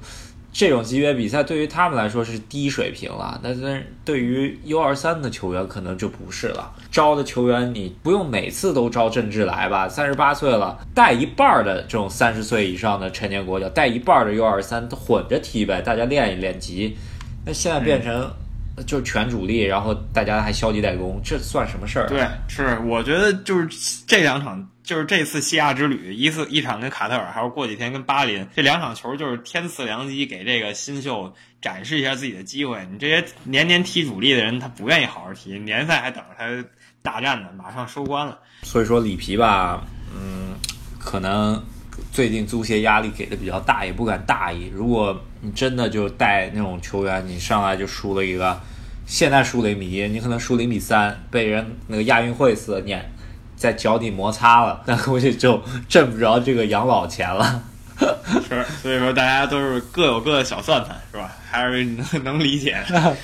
[0.57, 6.73] 这种级别比赛对于他们来说是低水平了，但是对于 U 二三的球员可能就不是了。
[6.89, 16.95] 招的球员你不用每次都招郑智来吧，三十八岁了，带一半的这种三十岁以上的成年国脚，带一半的 U 二三混着踢呗，大家练一练级。
[17.45, 18.31] 那现在变成
[18.87, 22.07] 就全主力，然后大家还消极怠工，这算什么事儿？
[22.07, 23.67] 对，是我觉得就是
[24.07, 24.65] 这两场。
[24.85, 32.87] 就是这次西亚之旅，一次一场跟卡特尔，还有过几天跟巴林，这两场球就是天赐良机，给这个新秀展示一下自己的机会。
[32.91, 36.67] 你这些年年踢主力的人，他不愿意好好踢，联赛还等着他
[37.01, 38.37] 大战呢，马上收官了。
[38.61, 39.83] 所以说里皮吧，
[40.15, 40.53] 嗯，
[40.99, 41.59] 可能
[42.11, 44.71] 最近租协压力给的比较大，也不敢大意。
[44.71, 48.61] 如果你真的就带那种球员，你上来就输了一个，
[49.07, 53.11] 现在输零比一，你可能输零比三，被人那个亚运会似的撵。
[53.55, 57.63] 在脚底摩擦了，那估计就挣不着这个养老钱了。
[57.97, 61.31] 是，所以说大家都是各有各的小算盘，是吧？
[61.49, 62.77] 还是能能理解。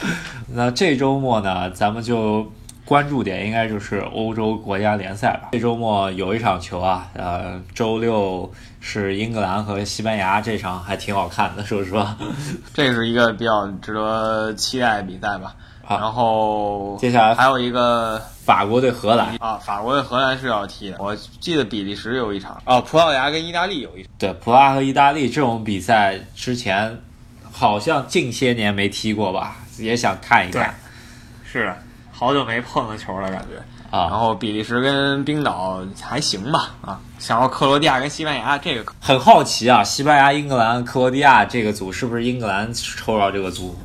[0.48, 2.50] 那这周末呢，咱们就
[2.86, 5.50] 关注点应该就是欧洲国家联赛吧。
[5.52, 12.16] 这周末有一场球啊，呃，周六是英格兰和西班牙，这场还挺好看的，说实话。
[12.74, 15.54] 这是一个比较值得期待的比赛吧。
[15.88, 20.98] 然后接下来还有一个法国对荷兰啊，法国对荷兰是要踢的。
[21.00, 24.12] 我记得比利时有一场啊，葡萄牙跟意大利有一场。
[24.18, 27.02] 对，葡萄牙和意大利这种比赛之前
[27.52, 29.58] 好像近些年没踢过吧？
[29.78, 30.74] 也想看一看。
[31.44, 31.74] 是，
[32.12, 33.58] 好久没碰了球了，感觉
[33.96, 34.08] 啊。
[34.10, 36.72] 然后比利时跟冰岛还行吧？
[36.82, 43.78] 啊，想要克罗地亚跟西班牙这个很好奇啊，西班牙、英格兰、克罗地亚这个组是不是英格兰抽到这个组？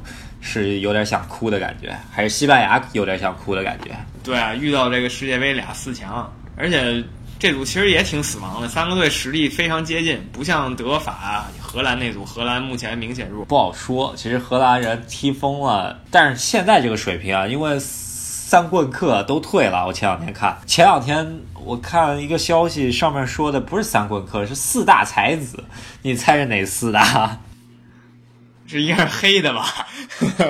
[0.47, 3.91] 是有点想哭的感觉，还是西班牙有点想哭的感觉？
[4.23, 7.03] 对啊，遇到这个世界杯俩四强，而且
[7.39, 13.45] 这组其实也挺死亡的，三个队实力非常接近，不像德法、荷兰那组，荷兰目前明显弱。
[13.45, 19.85] 不好说，其实荷兰人踢疯了，但是现在这个水平啊，因为三棍客都退了。
[19.87, 25.63] 我前两天看，前两天我看一个消息，上面说的不是三棍客，是四大才子，
[26.03, 27.37] 你猜是哪四大？
[28.69, 29.65] 是应该是黑的吧？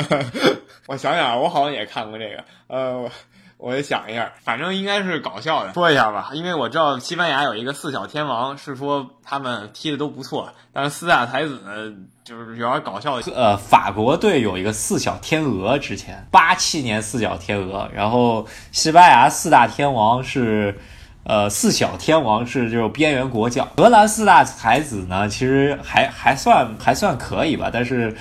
[0.87, 2.45] 我想想，我好像也看过这个。
[2.69, 3.11] 呃，
[3.59, 5.73] 我也想一下，反正应该是搞笑的。
[5.75, 11.93] 说一下吧，因为我知道西班牙有一个四小天王，是说他们踢的都不错，但是四大才子呢，
[12.25, 13.33] 就是有点搞笑的。
[13.33, 20.79] 呃，法国队有一个四小天鹅，之前八七年四小天鹅，然后西班牙四大天王是。
[21.29, 28.17] 呃，四小天王是就是边缘国脚，荷兰四大才子呢，其实还还算还算可以吧，但是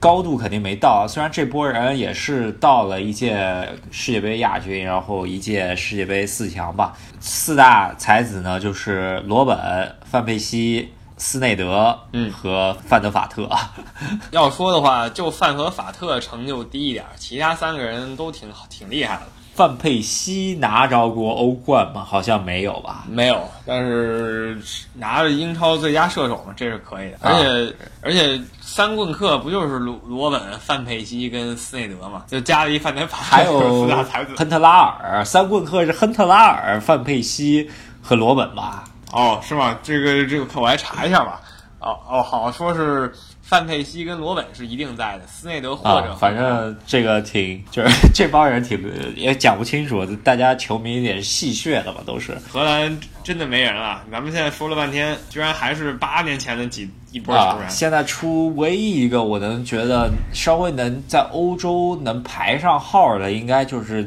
[0.00, 1.06] 高度肯定没到。
[1.08, 6.94] 虽然这波人也是到了一届世界杯亚军，然后一届世界杯四强吧。
[7.20, 13.48] 四大才子呢，就是罗本、范佩西、斯内德，嗯，和范德法特。
[14.32, 19.22] 要说的话，就范和法特成就低一点，其他三个人都挺挺厉害的。
[19.58, 22.06] 范佩西拿着过欧冠吗？
[22.06, 23.02] 好像没有吧。
[23.08, 24.56] 没有，但是
[24.94, 27.18] 拿着英超最佳射手嘛，这是可以的。
[27.22, 32.22] 而且而且三棍客不就是罗罗本、范佩西跟斯内德嘛？
[32.28, 33.88] 就加了一范德法，还有
[34.38, 35.24] 亨特拉尔。
[35.24, 37.68] 三棍客是亨特拉尔、范佩西
[38.00, 38.84] 和罗本吧？
[39.10, 39.76] 哦，是吗？
[39.82, 41.40] 这个这个，我来查一下吧。
[41.80, 43.12] 哦哦，好说是。
[43.40, 48.78] 范佩西跟罗本是一定在的，斯内德或者反正这个挺就是 这帮人挺
[49.16, 54.02] 也讲不清楚，大家球迷有点戏谑的吧，都是荷兰真的没人了。
[54.12, 57.70] 咱们现在说了半天，居然还是八年前的几一波球员。
[57.70, 64.06] 现在出唯一一个我能觉得稍微能在欧洲能排上号的，应该就是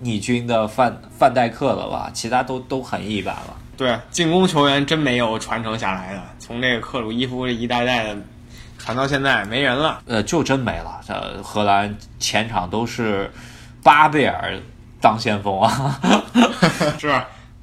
[0.00, 2.10] 你军的范范戴克了吧？
[2.12, 3.56] 其他都都很一般了。
[3.80, 8.20] 对，进攻球员真没有传承下来的，从这个克鲁伊夫这一代代的。
[8.78, 11.00] 传到现在没人了，呃，就真没了。
[11.06, 13.30] 这荷兰前场都是
[13.82, 14.58] 巴贝尔
[15.00, 15.98] 当先锋啊，
[17.00, 17.10] 是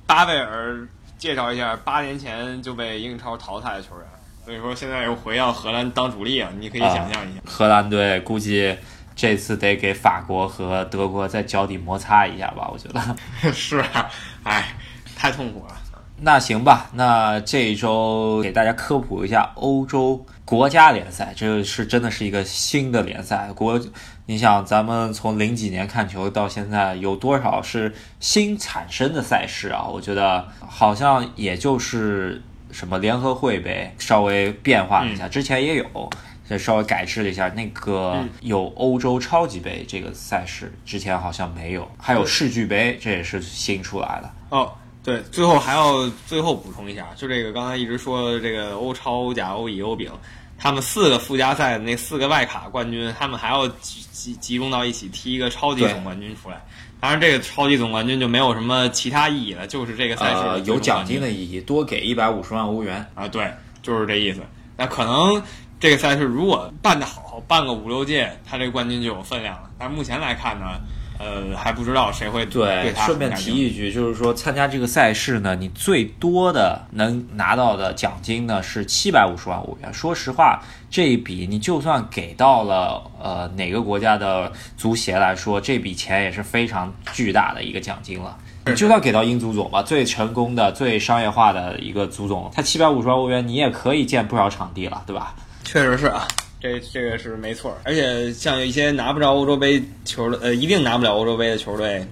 [0.08, 0.88] 巴贝尔。
[1.20, 4.06] 介绍一下，八年前就被英超淘汰的球员，
[4.46, 7.42] 所以说现在又回到荷兰当主力啊，你可以想象一下。
[7.46, 8.76] 荷兰队估计
[9.16, 13.16] 这次得给法国和德国在脚底摩擦一下吧，我觉得。
[13.52, 14.08] 是啊，
[14.44, 14.76] 哎，
[15.16, 15.76] 太痛苦了。
[16.20, 23.52] 那行吧，那这一周给大家科普一下欧洲国家联赛，这是真的是一个新的联赛。
[23.54, 23.80] 国，
[24.26, 29.86] 你想咱们从零几年看球到现在，有多少是新产生的赛事啊？
[29.88, 36.10] 我觉得好像也就是什么联合会杯稍微变化了一下，之前也有，
[36.50, 37.48] 再稍微改制了一下。
[37.50, 44.32] 那个有欧洲超级杯这个赛事，之前好像没有，还有世俱杯，这也是新出来的。
[44.50, 44.74] 哦，
[45.08, 50.12] 对，最后还要最后补充一下，就这个刚才一直说的这个欧超、欧甲、欧乙、欧丙，
[50.58, 56.62] 他们四个附加赛的那四个外卡冠军，他们还要集集集中到一起踢一个超级总冠军出来。
[57.00, 63.50] 当然，这个超级总冠军就没有什么其他意义了，就是这个赛事、呃、有奖金的意义，多给一百五十万欧元啊，对，
[63.82, 64.42] 就是这意思。
[64.76, 65.42] 那可能
[65.80, 69.70] 这个赛事如果办得好，办个五六届，他这个冠军就有分量了。
[69.80, 70.82] 但是目前来看呢，
[71.20, 72.94] 呃，还不知道谁会对。
[72.96, 79.94] 他顺便提一句，就是说参加这个赛事呢，你最多的能拿到的奖金呢是七百五十万欧元。
[79.94, 80.62] 说实话。
[80.90, 88.38] 这一笔你就算给到了呃哪个国家的足协来说，这笔钱也是非常巨大的一个奖金了。
[88.66, 95.36] 你就算给到英足总吧，最成功的、最商业化的一个足总，他七百五十万欧元，你也可以建不少场地了，对吧？
[95.66, 96.26] 确实是啊，
[96.60, 97.78] 这这个是没错。
[97.84, 102.06] 而且像一些拿不着欧洲杯球的，呃，一定拿不了欧洲杯的球队。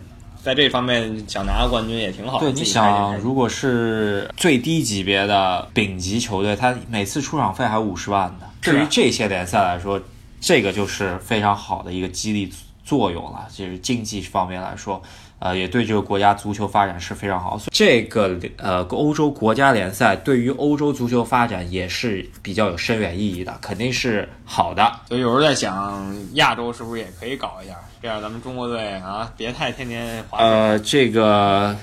[0.44, 2.40] 在这方面想拿个冠军也挺好。
[2.40, 8.46] 对，你想，如果是最低级别的丙级球队，他每次出场费还五十万呢。
[8.62, 10.00] 对于这些联赛来说，
[10.40, 13.48] 这个就是非常好的一个激励作用了。
[13.52, 15.02] 就是经济方面来说，
[15.40, 17.60] 呃，也对这个国家足球发展是非常好。
[17.72, 24.92] 这个呃，欧洲国家联赛对于欧洲足球发展也是比较有深远意义的，肯定是好的。
[25.08, 27.76] 所以有时候在想，亚洲是不是也可以搞一下？
[28.02, 30.38] 这样咱们中国队啊，别太天天滑。
[30.40, 31.76] 呃，这个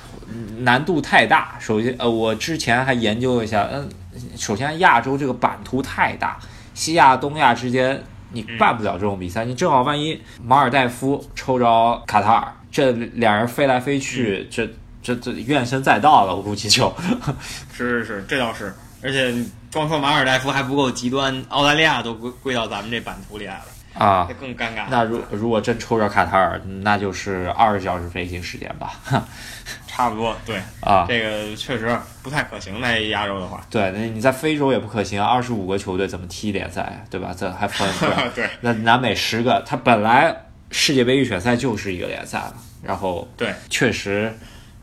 [0.58, 1.56] 难度太大。
[1.60, 3.88] 首先，呃，我之前还研究了一下，嗯，
[4.36, 6.38] 首先亚洲这个版图太大，
[6.74, 9.44] 西亚、东亚之间你办不了这种比赛。
[9.44, 14.68] 你正好万一马尔代夫抽着卡塔尔，这两人飞来飞去，这
[15.02, 16.92] 这这怨声载道了，我估计就。
[17.72, 18.74] 是是是，这倒是。
[19.02, 19.34] 而且
[19.72, 23.64] 光说马尔代夫还不够极端，澳大利亚都归归到咱们这版图里来了。
[23.94, 24.84] 啊，更尴尬。
[24.88, 28.94] 那如如果真抽着卡塔尔，那就是二十小时飞行时间吧，
[29.86, 30.34] 差不多。
[30.46, 32.80] 对啊，这个确实不太可行。
[32.80, 37.34] 在亚洲的话，对，那你在非洲也不可行，二十五个球队怎么踢联赛，对吧？
[37.36, 37.86] 这还分
[38.34, 38.48] 对。
[38.62, 40.34] 那南美十个，他本来
[40.72, 44.36] 世界杯预选赛就是一个联赛了，然后对，确实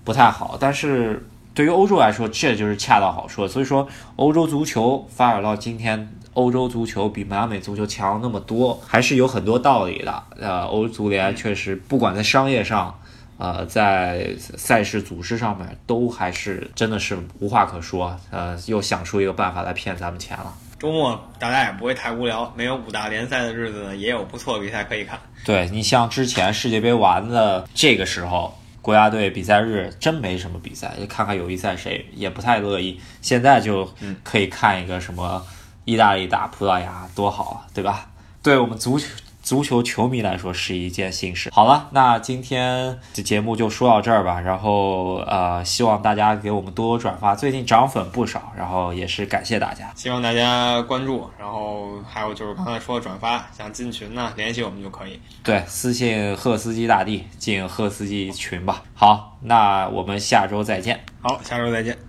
[0.05, 0.55] 不太好。
[0.57, 3.45] 但是对于欧洲来说，这就是恰到好处。
[3.45, 3.85] 所以说，
[4.15, 6.07] 欧洲足球发展到今天。
[6.33, 10.23] 欧洲足球比南美足球强那么多，还是有很多道理的。
[10.39, 12.97] 呃，欧足联确实不管在商业上，
[13.37, 18.17] 呃，在赛事组织上面，都还是真的是无话可说。
[18.29, 20.53] 呃，又想出一个办法来骗咱们钱了。
[20.79, 25.19] 周末大家也不会太无聊，没有五大联赛的日子呢，也有不错的比赛可以看。
[25.43, 32.99] 对你像之前世界杯完的这个时候，国家队比赛日真没什么比赛，就看看友谊赛谁也不太乐意。
[33.21, 33.87] 现在就
[34.23, 35.45] 可以看一个什么。
[35.85, 38.07] 意大利打葡萄牙多好啊，对吧？
[38.43, 39.07] 对我们足球
[39.49, 41.49] 足球球迷来说是一件幸事。
[41.51, 44.39] 好了，那今天的节目就说到这儿吧。
[44.39, 49.91] 然后呃，希望大家给我们多多转发，最近涨粉不少，然后也是感谢大家。
[49.95, 55.19] 希望大家关注，然后还有就是刚才说的转发，想进群呢，联系我们就可以。
[55.41, 58.83] 对，私信赫斯基大帝进赫斯基群吧。
[58.93, 60.99] 好，那我们下周再见。
[61.23, 62.08] 好，下周再见。